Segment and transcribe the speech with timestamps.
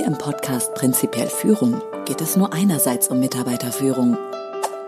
[0.00, 4.16] Hier im Podcast Prinzipiell Führung geht es nur einerseits um Mitarbeiterführung.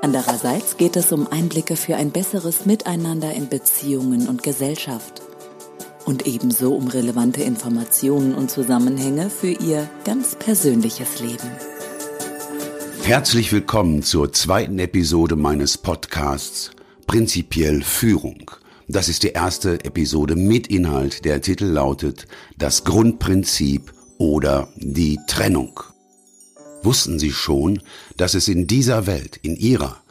[0.01, 5.21] Andererseits geht es um Einblicke für ein besseres Miteinander in Beziehungen und Gesellschaft.
[6.07, 11.51] Und ebenso um relevante Informationen und Zusammenhänge für Ihr ganz persönliches Leben.
[13.03, 16.71] Herzlich willkommen zur zweiten Episode meines Podcasts
[17.07, 18.51] Prinzipiell Führung.
[18.89, 21.27] Das ist die erste Episode mit Inhalt.
[21.27, 22.27] Der Titel lautet
[22.57, 25.81] Das Grundprinzip oder die Trennung.
[26.83, 27.81] Wussten Sie schon,
[28.17, 30.03] dass es in dieser Welt, in Ihrer,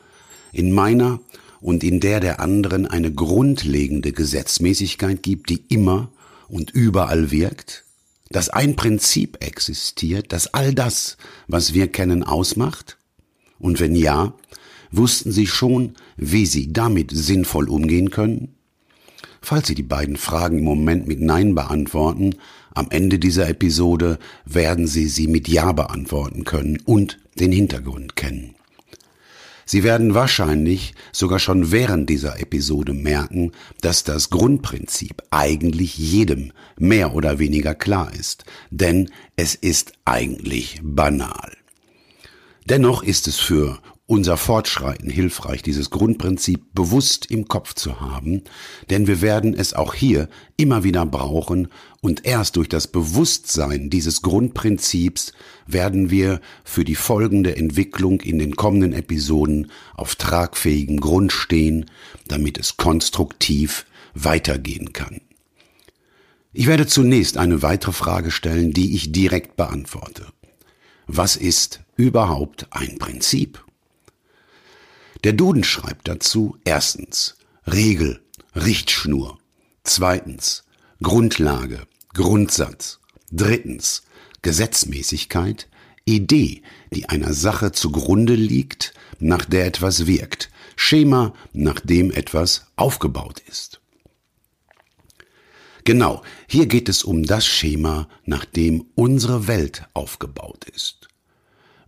[0.52, 1.20] in meiner
[1.60, 6.12] und in der der anderen eine grundlegende Gesetzmäßigkeit gibt, die immer
[6.48, 7.86] und überall wirkt?
[8.30, 12.98] Dass ein Prinzip existiert, das all das, was wir kennen, ausmacht?
[13.60, 14.34] Und wenn ja,
[14.92, 18.56] wussten Sie schon, wie Sie damit sinnvoll umgehen können?
[19.42, 22.36] Falls Sie die beiden Fragen im Moment mit Nein beantworten,
[22.74, 28.56] am Ende dieser Episode werden Sie sie mit Ja beantworten können und den Hintergrund kennen.
[29.66, 37.16] Sie werden wahrscheinlich sogar schon während dieser Episode merken, dass das Grundprinzip eigentlich jedem mehr
[37.16, 41.54] oder weniger klar ist, denn es ist eigentlich banal.
[42.66, 43.80] Dennoch ist es für
[44.12, 48.42] unser Fortschreiten hilfreich, dieses Grundprinzip bewusst im Kopf zu haben,
[48.90, 51.70] denn wir werden es auch hier immer wieder brauchen
[52.02, 55.32] und erst durch das Bewusstsein dieses Grundprinzips
[55.66, 61.86] werden wir für die folgende Entwicklung in den kommenden Episoden auf tragfähigem Grund stehen,
[62.28, 65.22] damit es konstruktiv weitergehen kann.
[66.52, 70.26] Ich werde zunächst eine weitere Frage stellen, die ich direkt beantworte.
[71.08, 73.64] Was ist überhaupt ein Prinzip?
[75.24, 77.36] Der Duden schreibt dazu erstens
[77.68, 78.22] Regel,
[78.56, 79.38] Richtschnur,
[79.84, 80.64] zweitens
[81.04, 83.00] Grundlage, Grundsatz,
[83.32, 84.04] drittens
[84.42, 85.68] Gesetzmäßigkeit,
[86.06, 93.42] Idee, die einer Sache zugrunde liegt, nach der etwas wirkt, Schema, nach dem etwas aufgebaut
[93.48, 93.80] ist.
[95.84, 101.08] Genau, hier geht es um das Schema, nach dem unsere Welt aufgebaut ist.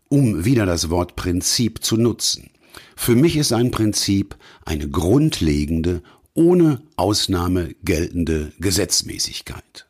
[0.10, 2.53] Um wieder das Wort Prinzip zu nutzen.
[2.96, 4.36] Für mich ist ein Prinzip
[4.66, 6.02] eine grundlegende,
[6.34, 9.86] ohne Ausnahme geltende Gesetzmäßigkeit.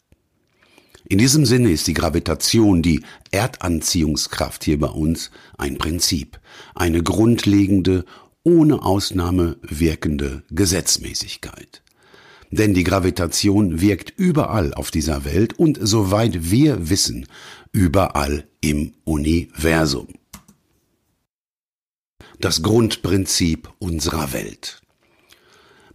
[1.07, 3.01] In diesem Sinne ist die Gravitation, die
[3.31, 6.39] Erdanziehungskraft hier bei uns, ein Prinzip,
[6.75, 8.05] eine grundlegende,
[8.43, 11.83] ohne Ausnahme wirkende Gesetzmäßigkeit.
[12.51, 17.27] Denn die Gravitation wirkt überall auf dieser Welt und soweit wir wissen,
[17.71, 20.07] überall im Universum
[22.39, 24.81] das Grundprinzip unserer Welt.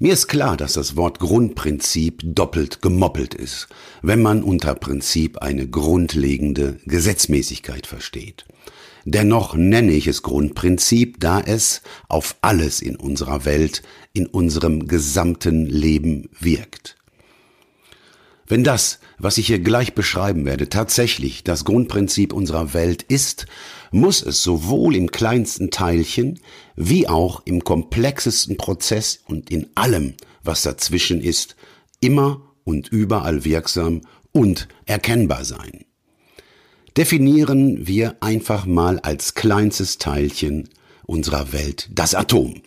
[0.00, 3.66] Mir ist klar, dass das Wort Grundprinzip doppelt gemoppelt ist,
[4.00, 8.44] wenn man unter Prinzip eine grundlegende Gesetzmäßigkeit versteht.
[9.04, 15.66] Dennoch nenne ich es Grundprinzip, da es auf alles in unserer Welt, in unserem gesamten
[15.66, 16.96] Leben wirkt.
[18.46, 23.46] Wenn das, was ich hier gleich beschreiben werde, tatsächlich das Grundprinzip unserer Welt ist,
[23.90, 26.40] muss es sowohl im kleinsten Teilchen
[26.76, 31.56] wie auch im komplexesten Prozess und in allem, was dazwischen ist,
[32.00, 35.84] immer und überall wirksam und erkennbar sein.
[36.96, 40.68] Definieren wir einfach mal als kleinstes Teilchen
[41.06, 42.62] unserer Welt das Atom.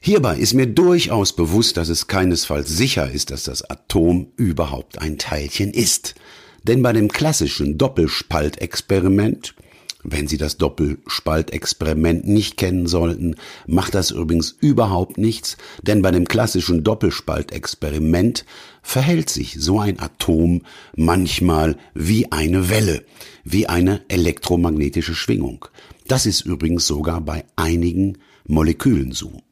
[0.00, 5.18] Hierbei ist mir durchaus bewusst, dass es keinesfalls sicher ist, dass das Atom überhaupt ein
[5.18, 6.14] Teilchen ist.
[6.62, 9.54] Denn bei dem klassischen Doppelspaltexperiment,
[10.02, 16.26] wenn Sie das Doppelspaltexperiment nicht kennen sollten, macht das übrigens überhaupt nichts, denn bei dem
[16.26, 18.44] klassischen Doppelspaltexperiment
[18.82, 20.62] verhält sich so ein Atom
[20.96, 23.04] manchmal wie eine Welle,
[23.44, 25.66] wie eine elektromagnetische Schwingung.
[26.08, 29.42] Das ist übrigens sogar bei einigen Molekülen so.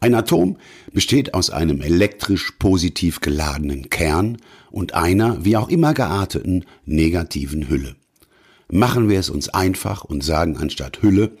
[0.00, 0.56] Ein Atom
[0.92, 4.38] besteht aus einem elektrisch positiv geladenen Kern
[4.70, 7.94] und einer, wie auch immer gearteten, negativen Hülle.
[8.70, 11.36] Machen wir es uns einfach und sagen anstatt Hülle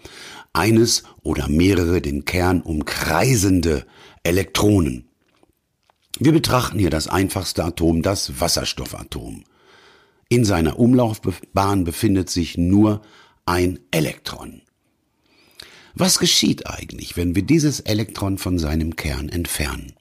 [0.52, 3.86] eines oder mehrere den Kern umkreisende
[4.22, 5.08] Elektronen.
[6.18, 9.44] Wir betrachten hier das einfachste Atom, das Wasserstoffatom.
[10.28, 13.02] In seiner Umlaufbahn befindet sich nur
[13.46, 14.62] ein Elektron.
[15.94, 19.94] Was geschieht eigentlich, wenn wir dieses Elektron von seinem Kern entfernen?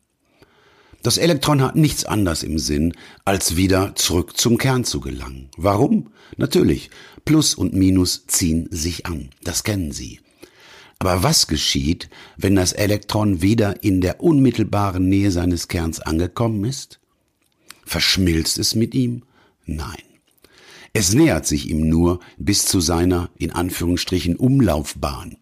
[1.04, 2.94] Das Elektron hat nichts anderes im Sinn,
[3.26, 5.50] als wieder zurück zum Kern zu gelangen.
[5.58, 6.12] Warum?
[6.38, 6.90] Natürlich,
[7.26, 10.22] Plus und Minus ziehen sich an, das kennen Sie.
[11.00, 17.02] Aber was geschieht, wenn das Elektron wieder in der unmittelbaren Nähe seines Kerns angekommen ist?
[17.84, 19.24] Verschmilzt es mit ihm?
[19.66, 20.02] Nein.
[20.94, 25.36] Es nähert sich ihm nur bis zu seiner, in Anführungsstrichen, Umlaufbahn.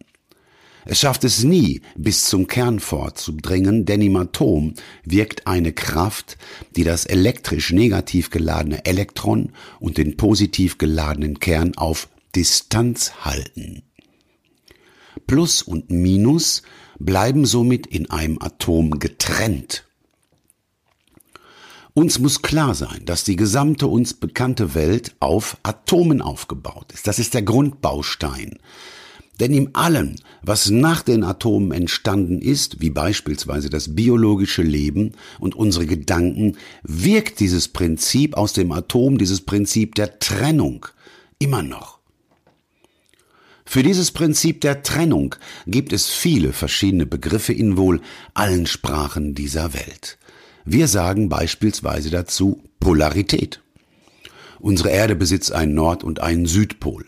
[0.84, 4.74] Es schafft es nie, bis zum Kern vorzudringen, denn im Atom
[5.04, 6.38] wirkt eine Kraft,
[6.74, 13.82] die das elektrisch negativ geladene Elektron und den positiv geladenen Kern auf Distanz halten.
[15.26, 16.62] Plus und Minus
[16.98, 19.84] bleiben somit in einem Atom getrennt.
[21.94, 27.06] Uns muss klar sein, dass die gesamte uns bekannte Welt auf Atomen aufgebaut ist.
[27.06, 28.58] Das ist der Grundbaustein.
[29.40, 35.54] Denn in allem, was nach den Atomen entstanden ist, wie beispielsweise das biologische Leben und
[35.54, 40.86] unsere Gedanken, wirkt dieses Prinzip aus dem Atom, dieses Prinzip der Trennung,
[41.38, 41.98] immer noch.
[43.64, 45.34] Für dieses Prinzip der Trennung
[45.66, 48.02] gibt es viele verschiedene Begriffe in wohl
[48.34, 50.18] allen Sprachen dieser Welt.
[50.64, 53.62] Wir sagen beispielsweise dazu Polarität.
[54.60, 57.06] Unsere Erde besitzt einen Nord- und einen Südpol.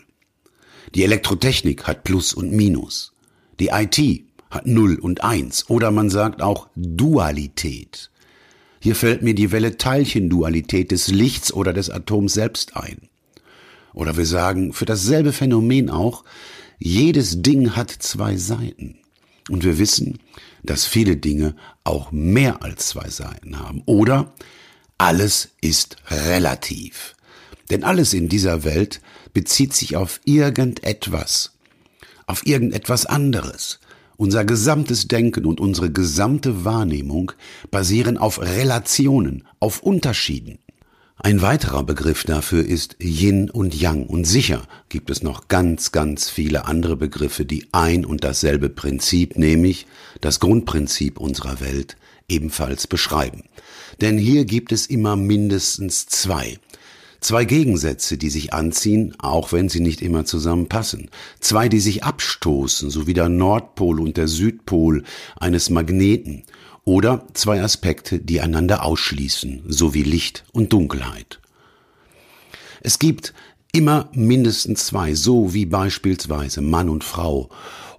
[0.95, 3.11] Die Elektrotechnik hat Plus und Minus.
[3.59, 5.69] Die IT hat Null und Eins.
[5.69, 8.09] Oder man sagt auch Dualität.
[8.79, 13.09] Hier fällt mir die Welle-Teilchen-Dualität des Lichts oder des Atoms selbst ein.
[13.93, 16.23] Oder wir sagen für dasselbe Phänomen auch,
[16.79, 18.97] jedes Ding hat zwei Seiten.
[19.49, 20.19] Und wir wissen,
[20.63, 23.83] dass viele Dinge auch mehr als zwei Seiten haben.
[23.85, 24.33] Oder
[24.97, 27.15] alles ist relativ.
[27.69, 29.01] Denn alles in dieser Welt
[29.35, 31.51] bezieht sich auf irgendetwas,
[32.25, 33.79] auf irgendetwas anderes.
[34.17, 37.33] Unser gesamtes Denken und unsere gesamte Wahrnehmung
[37.69, 40.59] basieren auf Relationen, auf Unterschieden.
[41.17, 46.29] Ein weiterer Begriff dafür ist Yin und Yang und sicher gibt es noch ganz, ganz
[46.29, 49.85] viele andere Begriffe, die ein und dasselbe Prinzip, nämlich
[50.21, 51.97] das Grundprinzip unserer Welt,
[52.29, 53.43] ebenfalls beschreiben.
[53.99, 56.57] Denn hier gibt es immer mindestens zwei.
[57.19, 61.09] Zwei Gegensätze, die sich anziehen, auch wenn sie nicht immer zusammenpassen.
[61.39, 65.03] Zwei, die sich abstoßen, so wie der Nordpol und der Südpol
[65.37, 66.43] eines Magneten.
[66.83, 71.39] Oder zwei Aspekte, die einander ausschließen, so wie Licht und Dunkelheit.
[72.81, 73.33] Es gibt
[73.71, 77.49] immer mindestens zwei, so wie beispielsweise Mann und Frau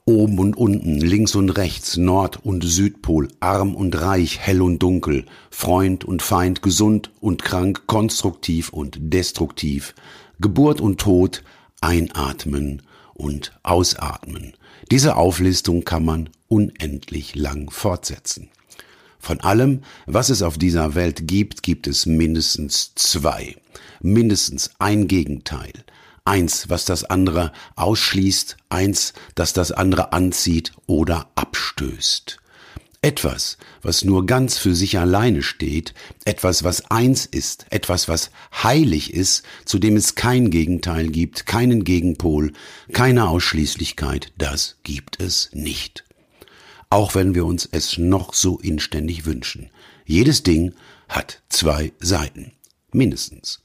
[0.08, 5.26] Oben und unten, links und rechts, Nord- und Südpol, arm und reich, hell und dunkel,
[5.50, 9.96] Freund und Feind, gesund und krank, konstruktiv und destruktiv,
[10.38, 11.42] Geburt und Tod,
[11.80, 12.82] einatmen
[13.14, 14.52] und ausatmen.
[14.92, 18.48] Diese Auflistung kann man unendlich lang fortsetzen.
[19.18, 23.56] Von allem, was es auf dieser Welt gibt, gibt es mindestens zwei,
[24.00, 25.72] mindestens ein Gegenteil,
[26.26, 32.38] eins, was das andere ausschließt, eins, das das andere anzieht oder abstößt.
[33.02, 35.94] Etwas, was nur ganz für sich alleine steht,
[36.24, 38.30] etwas, was eins ist, etwas, was
[38.64, 42.52] heilig ist, zu dem es kein Gegenteil gibt, keinen Gegenpol,
[42.92, 46.04] keine Ausschließlichkeit, das gibt es nicht.
[46.90, 49.70] Auch wenn wir uns es noch so inständig wünschen.
[50.04, 50.74] Jedes Ding
[51.08, 52.52] hat zwei Seiten.
[52.92, 53.60] Mindestens.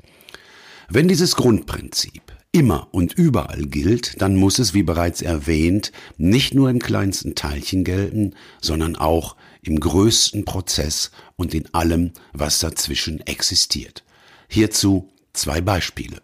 [0.90, 6.70] Wenn dieses Grundprinzip immer und überall gilt, dann muss es, wie bereits erwähnt, nicht nur
[6.70, 14.04] im kleinsten Teilchen gelten, sondern auch im größten Prozess und in allem, was dazwischen existiert.
[14.50, 16.22] Hierzu zwei Beispiele.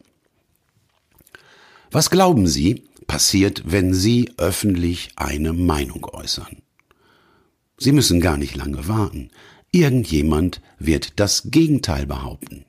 [1.92, 6.62] Was glauben Sie, passiert, wenn Sie öffentlich eine Meinung äußern?
[7.78, 9.30] Sie müssen gar nicht lange warten.
[9.72, 12.67] Irgendjemand wird das Gegenteil behaupten.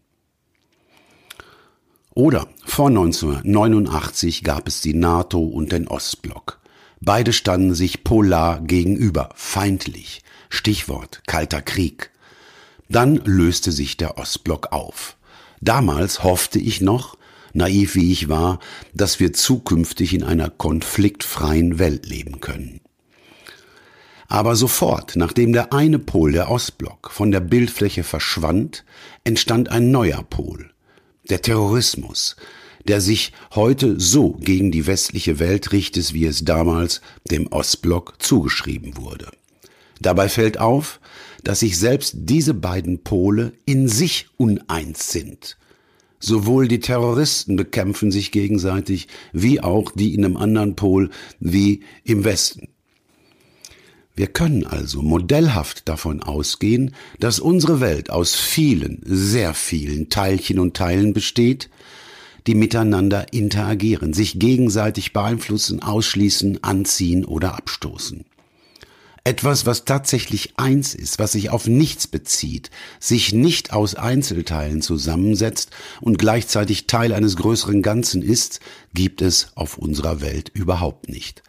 [2.18, 6.58] Oder vor 1989 gab es die NATO und den Ostblock.
[7.00, 10.22] Beide standen sich polar gegenüber, feindlich.
[10.48, 12.10] Stichwort Kalter Krieg.
[12.88, 15.16] Dann löste sich der Ostblock auf.
[15.60, 17.16] Damals hoffte ich noch,
[17.52, 18.58] naiv wie ich war,
[18.94, 22.80] dass wir zukünftig in einer konfliktfreien Welt leben können.
[24.26, 28.84] Aber sofort, nachdem der eine Pol, der Ostblock, von der Bildfläche verschwand,
[29.22, 30.72] entstand ein neuer Pol,
[31.28, 32.36] der Terrorismus,
[32.86, 38.96] der sich heute so gegen die westliche Welt richtet, wie es damals dem Ostblock zugeschrieben
[38.96, 39.30] wurde.
[40.00, 41.00] Dabei fällt auf,
[41.44, 45.56] dass sich selbst diese beiden Pole in sich uneins sind.
[46.20, 52.24] Sowohl die Terroristen bekämpfen sich gegenseitig, wie auch die in einem anderen Pol wie im
[52.24, 52.68] Westen.
[54.18, 60.76] Wir können also modellhaft davon ausgehen, dass unsere Welt aus vielen, sehr vielen Teilchen und
[60.76, 61.70] Teilen besteht,
[62.48, 68.24] die miteinander interagieren, sich gegenseitig beeinflussen, ausschließen, anziehen oder abstoßen.
[69.22, 75.70] Etwas, was tatsächlich eins ist, was sich auf nichts bezieht, sich nicht aus Einzelteilen zusammensetzt
[76.00, 78.58] und gleichzeitig Teil eines größeren Ganzen ist,
[78.94, 81.44] gibt es auf unserer Welt überhaupt nicht.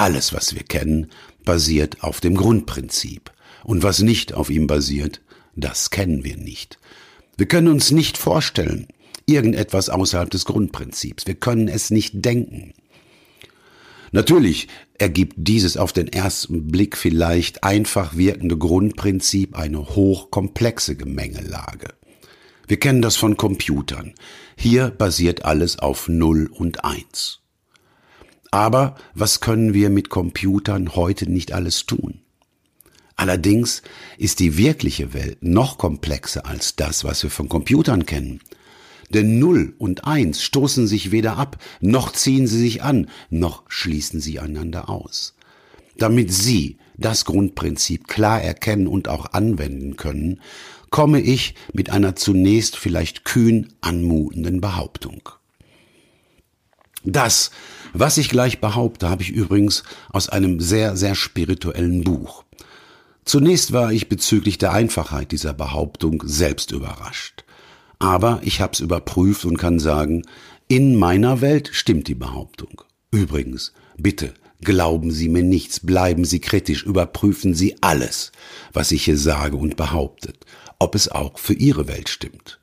[0.00, 1.10] Alles, was wir kennen,
[1.44, 3.30] basiert auf dem Grundprinzip.
[3.64, 5.20] Und was nicht auf ihm basiert,
[5.56, 6.78] das kennen wir nicht.
[7.36, 8.88] Wir können uns nicht vorstellen,
[9.26, 11.26] irgendetwas außerhalb des Grundprinzips.
[11.26, 12.72] Wir können es nicht denken.
[14.10, 21.88] Natürlich ergibt dieses auf den ersten Blick vielleicht einfach wirkende Grundprinzip eine hochkomplexe Gemengelage.
[22.66, 24.14] Wir kennen das von Computern.
[24.56, 27.39] Hier basiert alles auf Null und Eins.
[28.50, 32.20] Aber was können wir mit Computern heute nicht alles tun?
[33.16, 33.82] Allerdings
[34.16, 38.40] ist die wirkliche Welt noch komplexer als das, was wir von Computern kennen.
[39.10, 44.20] Denn Null und Eins stoßen sich weder ab, noch ziehen sie sich an, noch schließen
[44.20, 45.34] sie einander aus.
[45.98, 50.40] Damit Sie das Grundprinzip klar erkennen und auch anwenden können,
[50.88, 55.28] komme ich mit einer zunächst vielleicht kühn anmutenden Behauptung.
[57.04, 57.50] Das,
[57.92, 62.44] was ich gleich behaupte, habe ich übrigens aus einem sehr, sehr spirituellen Buch.
[63.24, 67.44] Zunächst war ich bezüglich der Einfachheit dieser Behauptung selbst überrascht.
[67.98, 70.22] Aber ich hab's überprüft und kann sagen,
[70.68, 72.82] in meiner Welt stimmt die Behauptung.
[73.10, 78.32] Übrigens, bitte, glauben Sie mir nichts, bleiben Sie kritisch, überprüfen Sie alles,
[78.72, 80.44] was ich hier sage und behauptet,
[80.78, 82.60] ob es auch für Ihre Welt stimmt.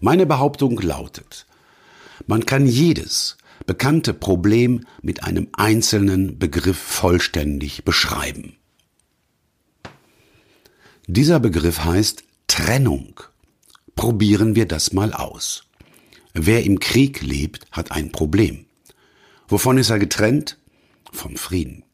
[0.00, 1.46] Meine Behauptung lautet,
[2.26, 8.56] man kann jedes bekannte Problem mit einem einzelnen Begriff vollständig beschreiben.
[11.06, 13.20] Dieser Begriff heißt Trennung.
[13.94, 15.64] Probieren wir das mal aus.
[16.34, 18.66] Wer im Krieg lebt, hat ein Problem.
[19.48, 20.58] Wovon ist er getrennt?
[21.12, 21.84] Vom Frieden.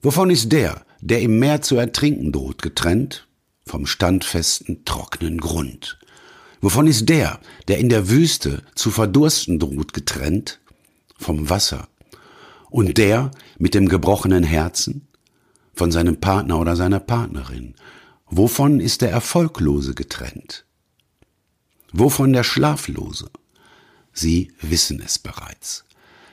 [0.00, 3.26] Wovon ist der, der im Meer zu ertrinken droht, getrennt?
[3.66, 5.98] Vom standfesten, trockenen Grund.
[6.60, 10.60] Wovon ist der, der in der Wüste zu verdursten droht, getrennt?
[11.16, 11.88] Vom Wasser.
[12.70, 15.08] Und der mit dem gebrochenen Herzen?
[15.74, 17.74] Von seinem Partner oder seiner Partnerin.
[18.26, 20.64] Wovon ist der Erfolglose getrennt?
[21.92, 23.30] Wovon der Schlaflose?
[24.12, 25.84] Sie wissen es bereits.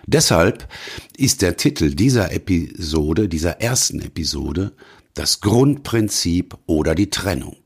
[0.05, 0.71] Deshalb
[1.17, 4.73] ist der Titel dieser Episode, dieser ersten Episode,
[5.13, 7.57] das Grundprinzip oder die Trennung.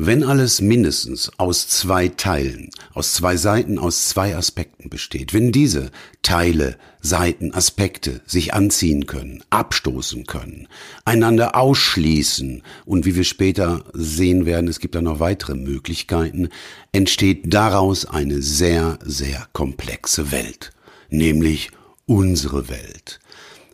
[0.00, 5.90] Wenn alles mindestens aus zwei Teilen, aus zwei Seiten, aus zwei Aspekten besteht, wenn diese
[6.22, 10.68] Teile, Seiten, Aspekte sich anziehen können, abstoßen können,
[11.04, 16.50] einander ausschließen und wie wir später sehen werden, es gibt da noch weitere Möglichkeiten,
[16.92, 20.70] entsteht daraus eine sehr, sehr komplexe Welt,
[21.10, 21.72] nämlich
[22.06, 23.18] unsere Welt.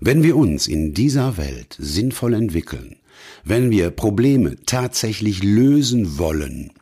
[0.01, 2.97] Wenn wir uns in dieser Welt sinnvoll entwickeln,
[3.45, 6.73] wenn wir Probleme tatsächlich lösen wollen,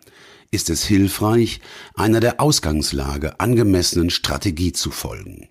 [0.51, 1.61] ist es hilfreich,
[1.95, 5.49] einer der Ausgangslage angemessenen Strategie zu folgen,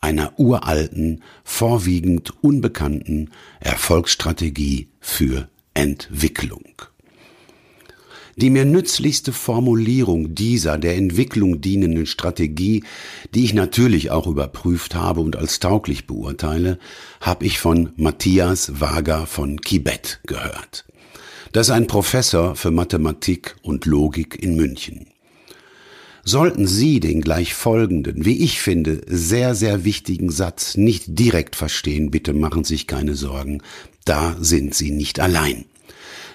[0.00, 3.30] einer uralten, vorwiegend unbekannten
[3.60, 6.62] Erfolgsstrategie für Entwicklung.
[8.36, 12.82] Die mir nützlichste Formulierung dieser der Entwicklung dienenden Strategie,
[13.34, 16.78] die ich natürlich auch überprüft habe und als tauglich beurteile,
[17.20, 20.84] habe ich von Matthias Wager von Kibet gehört.
[21.52, 25.06] Das ist ein Professor für Mathematik und Logik in München.
[26.24, 32.10] Sollten Sie den gleich folgenden, wie ich finde, sehr, sehr wichtigen Satz nicht direkt verstehen,
[32.10, 33.60] bitte machen Sie sich keine Sorgen,
[34.06, 35.66] da sind Sie nicht allein.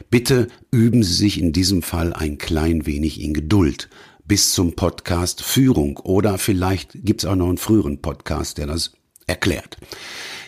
[0.10, 3.90] Bitte üben Sie sich in diesem Fall ein klein wenig in Geduld
[4.26, 8.92] bis zum Podcast Führung oder vielleicht gibt's auch noch einen früheren Podcast, der das
[9.26, 9.78] erklärt.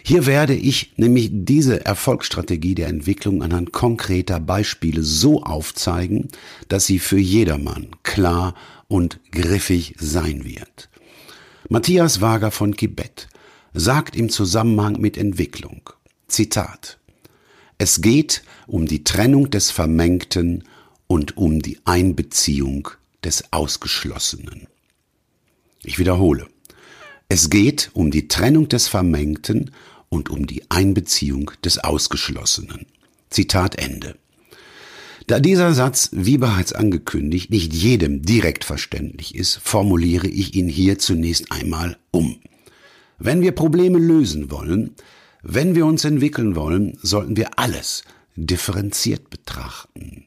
[0.04, 6.30] Hier werde ich nämlich diese Erfolgsstrategie der Entwicklung anhand konkreter Beispiele so aufzeigen,
[6.68, 8.56] dass sie für jedermann klar
[8.88, 10.90] und griffig sein wird.
[11.70, 13.30] Matthias Wager von Kibet
[13.74, 15.90] sagt im Zusammenhang mit Entwicklung,
[16.28, 17.00] Zitat,
[17.82, 20.66] es geht um die Trennung des Vermengten
[21.08, 22.90] und um die Einbeziehung
[23.24, 24.68] des Ausgeschlossenen.
[25.82, 26.46] Ich wiederhole.
[27.28, 29.72] Es geht um die Trennung des Vermengten
[30.10, 32.86] und um die Einbeziehung des Ausgeschlossenen.
[33.32, 34.16] Zitat Ende.
[35.26, 41.00] Da dieser Satz, wie bereits angekündigt, nicht jedem direkt verständlich ist, formuliere ich ihn hier
[41.00, 42.42] zunächst einmal um.
[43.18, 44.96] Wenn wir Probleme lösen wollen,
[45.44, 48.04] wenn wir uns entwickeln wollen, sollten wir alles
[48.36, 50.26] differenziert betrachten.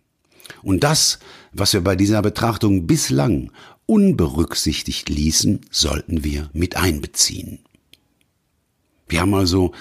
[0.62, 1.18] Und das,
[1.52, 3.50] was wir bei dieser Betrachtung bislang
[3.86, 7.60] unberücksichtigt ließen, sollten wir mit einbeziehen.
[9.08, 9.72] Wir haben also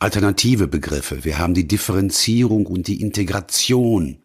[0.00, 1.24] alternative Begriffe.
[1.24, 4.18] Wir haben die Differenzierung und die Integration.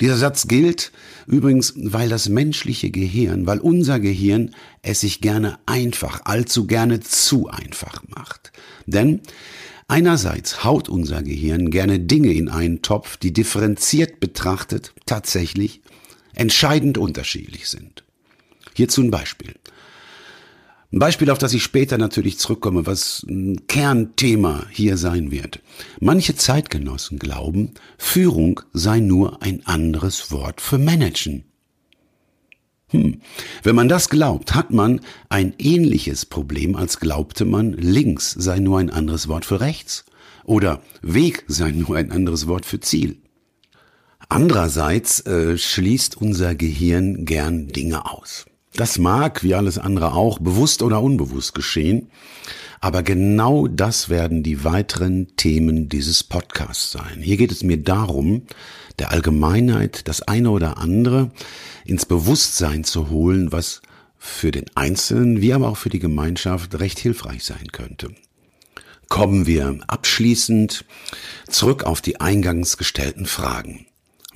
[0.00, 0.92] Dieser Satz gilt
[1.26, 7.48] übrigens, weil das menschliche Gehirn, weil unser Gehirn es sich gerne einfach, allzu gerne zu
[7.48, 8.52] einfach macht.
[8.86, 9.20] Denn
[9.88, 15.82] einerseits haut unser Gehirn gerne Dinge in einen Topf, die differenziert betrachtet tatsächlich
[16.34, 18.04] entscheidend unterschiedlich sind.
[18.74, 19.54] Hierzu ein Beispiel.
[20.90, 25.60] Ein Beispiel, auf das ich später natürlich zurückkomme, was ein Kernthema hier sein wird.
[26.00, 31.44] Manche Zeitgenossen glauben, Führung sei nur ein anderes Wort für Managen.
[32.90, 33.20] Hm.
[33.62, 38.78] Wenn man das glaubt, hat man ein ähnliches Problem, als glaubte man, links sei nur
[38.78, 40.06] ein anderes Wort für rechts
[40.44, 43.18] oder Weg sei nur ein anderes Wort für Ziel.
[44.30, 48.46] Andererseits äh, schließt unser Gehirn gern Dinge aus.
[48.78, 52.12] Das mag, wie alles andere auch, bewusst oder unbewusst geschehen.
[52.78, 57.20] Aber genau das werden die weiteren Themen dieses Podcasts sein.
[57.20, 58.42] Hier geht es mir darum,
[59.00, 61.32] der Allgemeinheit das eine oder andere
[61.86, 63.82] ins Bewusstsein zu holen, was
[64.16, 68.14] für den Einzelnen wie aber auch für die Gemeinschaft recht hilfreich sein könnte.
[69.08, 70.84] Kommen wir abschließend
[71.48, 73.86] zurück auf die eingangs gestellten Fragen.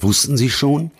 [0.00, 0.90] Wussten Sie schon,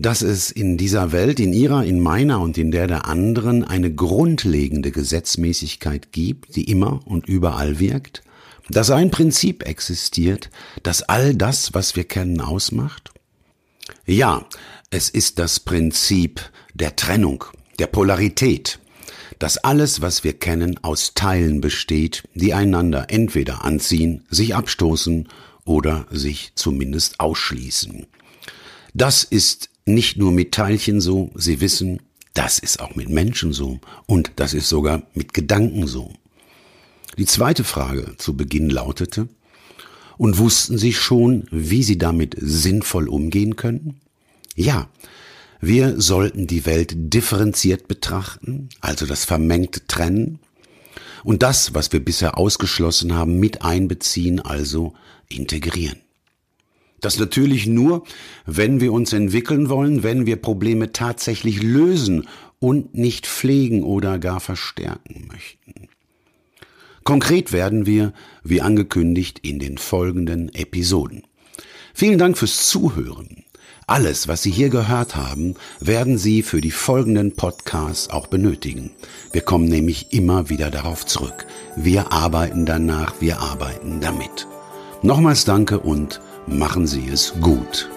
[0.00, 3.94] dass es in dieser Welt, in ihrer, in meiner und in der der anderen eine
[3.94, 8.22] grundlegende Gesetzmäßigkeit gibt, die immer und überall wirkt,
[8.70, 10.48] dass ein Prinzip existiert,
[10.82, 13.10] das all das, was wir kennen, ausmacht?
[14.06, 14.46] Ja,
[14.88, 16.40] es ist das Prinzip
[16.72, 17.44] der Trennung,
[17.78, 18.78] der Polarität,
[19.38, 25.28] dass alles, was wir kennen, aus Teilen besteht, die einander entweder anziehen, sich abstoßen
[25.66, 28.06] oder sich zumindest ausschließen.
[28.94, 32.00] Das ist nicht nur mit Teilchen so, Sie wissen,
[32.34, 36.12] das ist auch mit Menschen so und das ist sogar mit Gedanken so.
[37.18, 39.28] Die zweite Frage zu Beginn lautete,
[40.20, 44.02] und wussten Sie schon, wie Sie damit sinnvoll umgehen können?
[44.54, 44.90] Ja,
[45.62, 50.38] wir sollten die Welt differenziert betrachten, also das Vermengte trennen,
[51.24, 54.92] und das, was wir bisher ausgeschlossen haben, mit einbeziehen, also
[55.30, 56.00] integrieren.
[57.00, 58.04] Das natürlich nur,
[58.46, 62.26] wenn wir uns entwickeln wollen, wenn wir Probleme tatsächlich lösen
[62.58, 65.88] und nicht pflegen oder gar verstärken möchten.
[67.04, 68.12] Konkret werden wir,
[68.44, 71.22] wie angekündigt, in den folgenden Episoden.
[71.94, 73.44] Vielen Dank fürs Zuhören.
[73.86, 78.92] Alles, was Sie hier gehört haben, werden Sie für die folgenden Podcasts auch benötigen.
[79.32, 81.46] Wir kommen nämlich immer wieder darauf zurück.
[81.74, 84.46] Wir arbeiten danach, wir arbeiten damit.
[85.02, 87.88] Nochmals danke und Machen Sie es gut.